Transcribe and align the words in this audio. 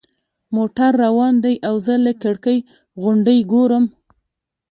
موټر 0.55 0.91
روان 1.03 1.33
دی 1.45 1.55
او 1.67 1.75
زه 1.85 1.95
له 2.05 2.13
کړکۍ 2.23 2.57
غونډۍ 3.01 3.39
ګورم. 3.51 3.85